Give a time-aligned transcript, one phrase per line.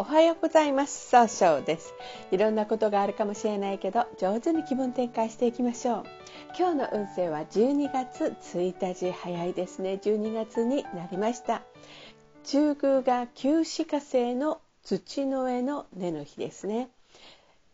[0.00, 1.10] おはようございます。
[1.10, 1.92] 総称です。
[2.30, 6.04] いろんなことがあるかもしれないけど上手に気分転換していきましょう。
[6.58, 10.00] 今日の運勢は12月1日早いですね。
[10.02, 11.60] 12月になりました。
[12.44, 16.88] 中宮が旧歯科星の土の上の根の日ですね。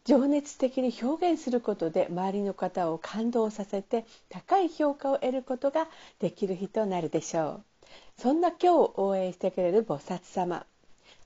[0.05, 5.87] 情熱的に表現することで周りの方を感動させて高い評価を得ることが
[6.19, 7.63] できる日となるでしょ
[8.19, 8.21] う。
[8.21, 10.67] そんな今日を応援してくれる菩薩様。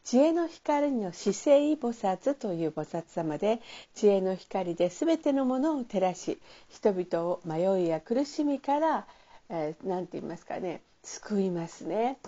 [0.04, 3.60] 知恵の光の姿勢菩薩という菩薩様で
[3.94, 9.06] 知恵の光で全てのものを照らし人々を迷いや苦しみから
[9.48, 12.18] 何、えー、て言いますかね救いますね。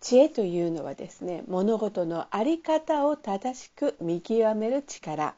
[0.00, 5.34] 知恵というのはですね物事の在り方を正しく見極める力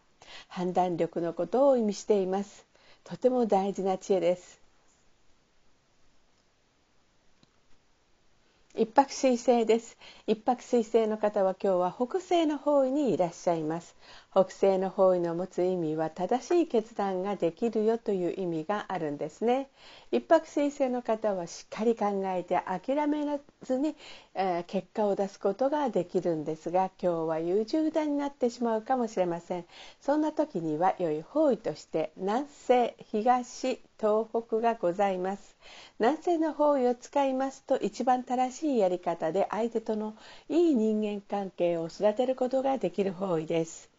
[0.48, 2.67] 判断力のことを意味しています
[3.05, 4.59] とても大事な知恵です
[8.80, 9.97] 一泊水星です。
[10.27, 13.95] 一泊水星の方は今日は北西の方位にいらっしゃいます。
[14.33, 19.69] 北西の方位の持つ意味は正しい決断ができるよという意味があるんですね。
[20.12, 23.97] 一泊水星の方はしっかり考えて諦めずに、
[24.36, 29.64] えー、結果を出すことができるんですが今日は優柔不断になってしまうかもしれません。
[30.01, 35.56] そんな時には良い方位として南西東東北がございます。
[35.98, 40.14] 南西の方位を使いますと一番正しいやり方で相手との
[40.48, 43.91] いい人間関係を育てることができる方位です。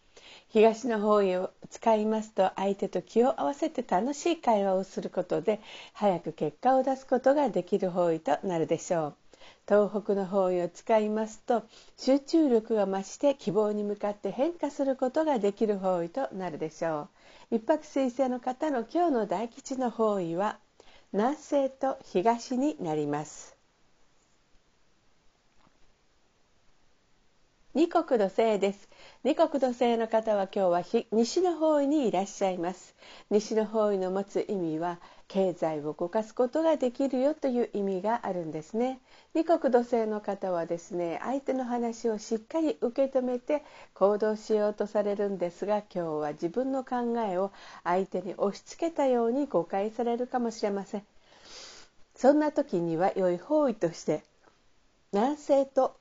[0.49, 5.59] 東の方位を使いますと相手と気を合わせて楽しい会話をすることで
[5.93, 9.15] 早く結果を出すことができる方位となるでしょう。
[9.67, 11.63] 東北の方位を使いますと
[11.97, 17.09] 集中力が増して希望に向かって変化することができる方位となるでしょ
[17.51, 17.55] う。
[17.55, 20.59] 一泊水星の方の今日の大吉の方位は
[21.13, 23.60] 「南西と東になります。
[27.73, 28.89] 二国土星です。
[29.23, 32.93] 二国土星の方は今日は西の方位にいらっしゃいます。
[33.29, 34.99] 西の方位の持つ意味は
[35.29, 38.99] 経済を動かすことができるよという意味があるんですね。
[39.33, 47.53] 二国土星の方はですね相手の話をしっかり受け止めて行動しようとされるんですが今日は自分の考えを
[47.85, 51.03] 相手に押し付けたように誤解されるかもしれません。
[52.17, 54.25] そんな時には良い方位として
[55.13, 56.00] 南西と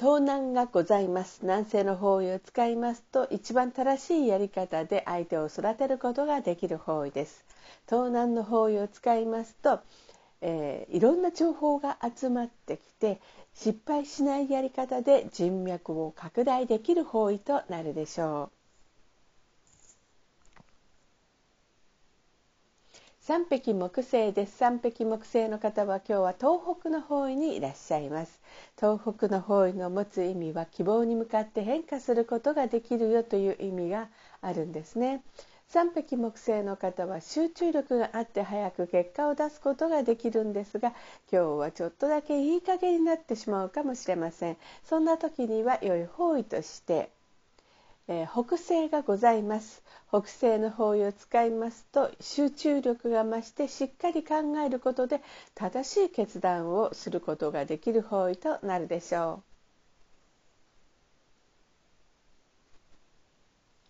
[0.00, 7.44] 東南がございます南西の方位を使いますと一番正しいやり方で相手を育てることができる方位です
[7.84, 9.80] 東南の方位を使いますと、
[10.40, 13.20] えー、いろんな情報が集まってきて
[13.52, 18.59] 失敗しないやり方で人脈を拡大できる方位となるでしょう。
[23.30, 28.40] 三匹木星です三匹木星の方は今日は東北の方位にいらっしゃいます。
[28.76, 34.08] 東北の方位の持つ意味は希望に向かって変化することができるよという意味が
[34.42, 35.22] あるんですね。
[35.68, 40.88] 三匹木星の方は集中力があって早く結果を出すことができるんですが
[41.32, 44.56] 今日はちょっとだけいい加減になってしまうかもしれません。
[44.82, 47.10] そんな時には良い方位として
[48.12, 49.84] えー、北西がございます。
[50.08, 54.34] 北西の方位を使いますと集中力が増してしっかり考
[54.66, 55.20] えることで
[55.54, 59.50] 正しい決断をすることができる方位となるでしょう。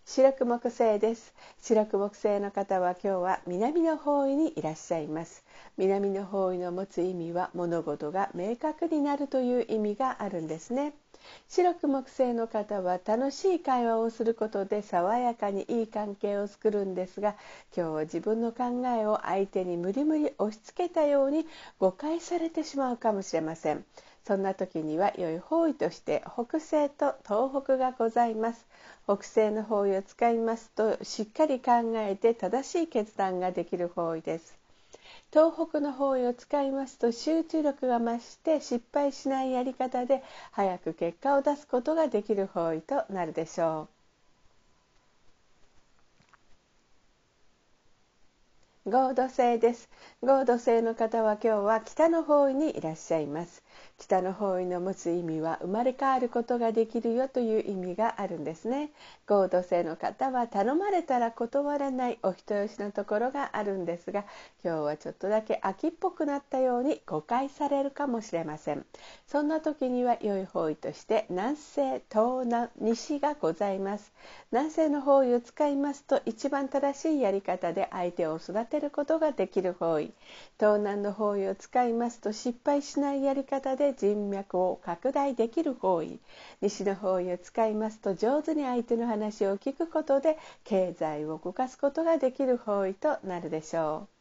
[0.04, 1.32] 白く木星です。
[1.62, 5.42] 白く木星の方は今日は南の方位にいらっしゃいます。
[5.78, 10.92] 南の方位の持つ意味は物事が明確になるという意味があるんですね。
[11.52, 17.34] 白く木星の方は楽しい会話をすることで爽やかにいい関係を作るんですが
[17.76, 21.44] 今日自分の考えを相手に無理無理押し付けたように
[21.80, 23.84] 誤解されてしまうかもしれません。
[24.24, 28.68] そんな時には良い方位として北西と東北がございます。
[29.06, 34.59] 北西の方位を使いますとしっかり考えて正しい決断ができる方位です。
[35.32, 40.22] 東北の方位を使いますと集中力が増して失敗しないやり方で
[40.52, 43.99] 早く結果を出すことができる方位となるでしょう。
[48.86, 49.90] 合土星です。
[50.22, 53.62] 合土星の方は今日は北の方位にいらっしゃいます。
[53.98, 58.90] 北の方位の持つ意味は生まれ変わることができるよという意味があるんですね。
[59.26, 64.24] 合土星の方は頼まれたら断らないお人よしのところがあるんですが
[64.64, 68.86] 今日はちょっとだけ秋っぽくなったように誤解されるかもしれません。
[69.26, 74.10] そんな時には良い方位として南西東南西がございます。
[74.52, 80.12] 南西の方位を使いますと一番正しいやり方で相手を育ててることができる方位
[80.58, 86.20] 東南の方位を使いますと失敗しないやり方で人脈を拡大できる方位
[86.62, 94.19] 西の方位を使いますと上手に相手の話を聞くことで経済を動かすことができる方位となるでしょう。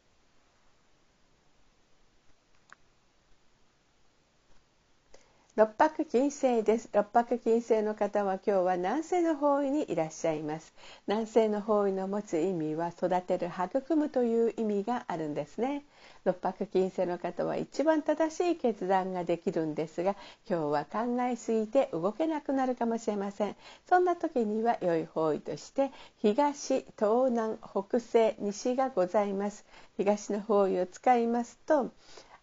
[5.56, 6.90] 六白金星です。
[6.94, 10.74] 六白金星の方は今日は南西の方位にいらっしゃいます。
[11.08, 15.84] 南西の方位の持つ意味は育てる育むという意味があるんですね。
[16.24, 20.16] 六白金星の方は一番正しい決断ができるんですが
[20.48, 23.56] 今日は考えすぎて動けなくなるかもしれません。
[23.90, 25.92] そんな時には良い方位として
[26.22, 29.66] 東東南北西西がございます。
[29.98, 31.90] 東の方位を使いますと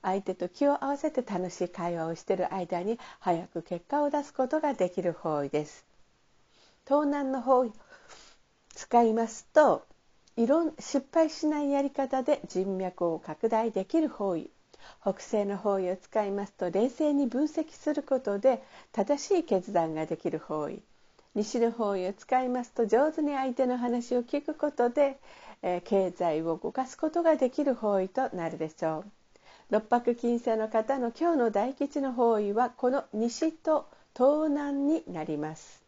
[0.06, 5.84] 相手と気を合わせて楽しい会話をしている間に早く結果を出すことができる方位です。
[6.86, 7.72] 東南の方位
[8.76, 9.84] 使いますと
[10.36, 14.48] いろん失敗しないやり方で人脈を拡大できる方位。
[15.02, 18.62] 北西の方位を使いますと冷静に分析することで
[18.92, 20.80] 正しい決断ができる方位。
[21.34, 25.18] 西の方位を使いますと上手に相手の話を聞くことで、
[25.62, 29.04] え、経済を動かすことができる方位となるでしょう。
[29.68, 35.82] 六白金星の方の今日の大吉の方位はこの西と東南になります。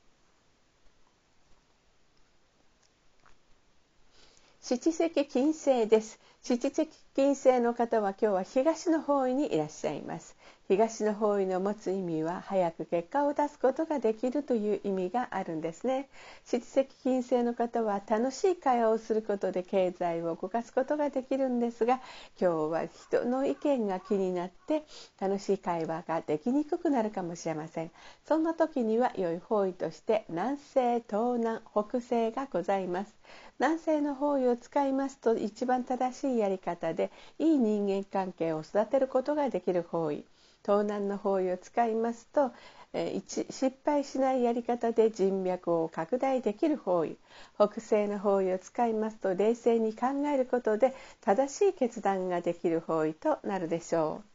[4.61, 6.19] 七石金星です。
[6.43, 10.37] 七石金星の方は今日は東の方位にいらっしゃいます。
[10.69, 16.09] 東の方位の持つ意味は早く結果を出すことができるという意味があるんですね。
[16.45, 21.95] 七石金星の方は楽しい会話をすることで経済を動かすことができるんですが
[22.41, 24.85] 今日は人の意見が気になって
[25.21, 27.91] 楽しい会話ができにくくなるかもしれません。
[28.29, 33.19] そんな時には良い方位として南西東南北西がございます。
[33.59, 37.08] 南西の方位を使いますと一番正しいやり方で
[37.39, 40.25] いい人間関係を育てることができる方位
[40.65, 42.53] 東南の方位を使いますと、
[42.93, 47.17] 失敗しないやり方で人脈を拡大できる方位
[47.55, 54.29] 北西の方位を使いますと冷静に考えることで正しい決断ができる方位となるでしょう。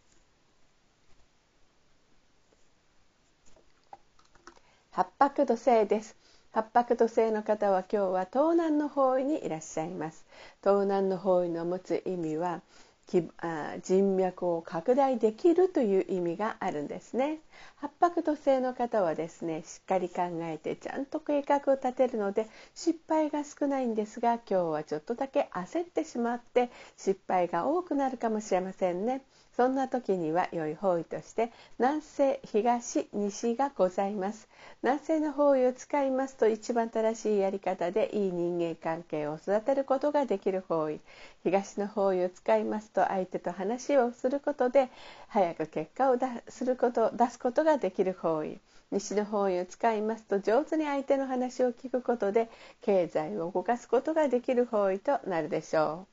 [4.91, 6.15] 八白土星です
[6.53, 10.23] 八白土星の方は今日は東南の方位にいらっしゃいます。
[10.63, 12.61] 東南の方位の持つ意味は
[13.81, 17.39] 人脈を拡大できるという意味があるんですね。
[17.77, 29.23] 八白土星の方はですねしっかり考えてちゃんと計画を立てるので失敗が少ないんですが今日はちょっとだけ焦ってしまって失敗が多くなるかもしれませんね。
[29.55, 34.47] そんな時には良い方位として南西東西がございます。
[34.81, 40.99] 南西の方位を使いますと一番正しいやり方でいい人間関係を育てることができる方位。
[41.43, 44.89] 東の方位を使いますと相手と話をすることで
[45.27, 48.59] 早く結果を出すること出すことができる方位。
[48.91, 52.49] 西の方位を使いますと上手に相手の話を聞くことで
[52.81, 56.12] 経済を動かすことができる方位となるでしょう。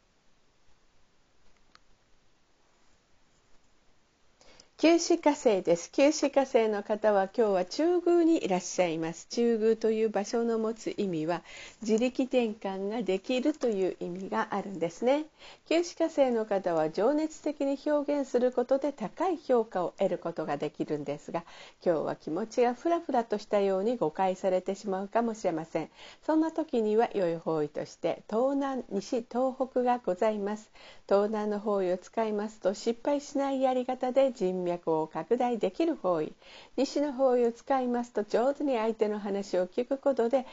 [4.82, 5.93] 九死火星です。
[5.93, 9.27] 九死火星の方は今日は中宮にいらっしゃいます。
[9.29, 11.43] 中宮という場所の持つ意味は
[11.82, 15.27] 自力転換ができるという意味があるんですね。
[15.69, 21.44] 九死火星の方は情熱的に表現することで高い評価を得ることができるんですが、
[21.85, 25.91] 今日は気持ちがふらふらとしたように誤解されてしまうかもしれません。
[26.25, 30.70] そんな時には良い方位として東南、西、東北がございます。
[31.06, 36.32] 東南の方位を使いますと失敗しないやり方で人脈脈を拡大できる方位
[36.77, 40.46] 西の方位を使いますと上手に相手の話を聞くことで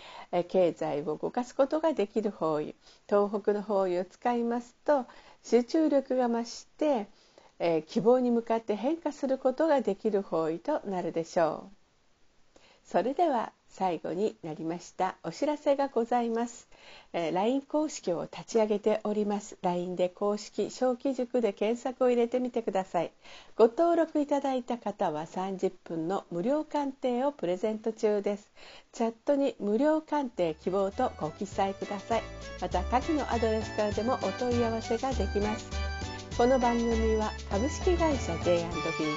[0.49, 2.75] 経済を動かすことができる方位
[3.07, 5.05] 東北の方位を使いますと
[5.43, 7.07] 集中力が増して、
[7.87, 11.69] 希望に向かって変化することができる方位となるでしょ
[12.55, 12.59] う。
[12.83, 16.67] それでは最後になりましたお知らせがございます、
[17.13, 19.57] えー、LINE 公式を立ち上げております。
[19.61, 23.11] LINE で公式小規塾で検索を入れてみてください。
[23.55, 28.49] ご登録いただいた方は30分の無料鑑定をプレゼント中です。
[28.91, 32.23] チャットに無料鑑定希望とご記載ください。
[32.61, 35.69] また下記のアドレスからでもお問い合わせができます。
[36.37, 38.61] この番組は株式会社 J&B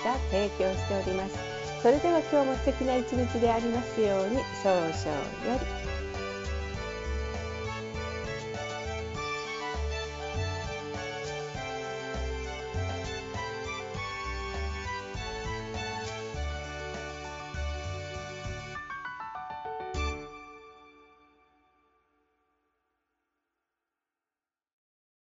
[0.04, 1.49] が提供しております。
[1.82, 4.92] それでは今日も素敵な一日でありますように少々よ
[5.94, 5.99] り。